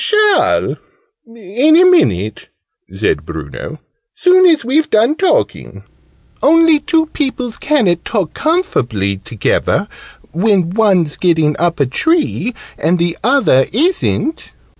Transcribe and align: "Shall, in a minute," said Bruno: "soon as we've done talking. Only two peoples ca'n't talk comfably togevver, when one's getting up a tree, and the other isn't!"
"Shall, 0.03 0.77
in 1.31 1.75
a 1.77 1.85
minute," 1.85 2.49
said 2.91 3.23
Bruno: 3.23 3.77
"soon 4.15 4.47
as 4.47 4.65
we've 4.65 4.89
done 4.89 5.13
talking. 5.13 5.83
Only 6.41 6.79
two 6.79 7.05
peoples 7.05 7.55
ca'n't 7.55 8.03
talk 8.03 8.33
comfably 8.33 9.17
togevver, 9.21 9.87
when 10.31 10.71
one's 10.71 11.17
getting 11.17 11.55
up 11.59 11.79
a 11.79 11.85
tree, 11.85 12.55
and 12.79 12.97
the 12.97 13.15
other 13.23 13.67
isn't!" 13.71 14.51